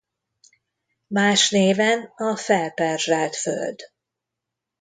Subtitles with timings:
[1.07, 3.79] Más néven a Felperzselt Föld.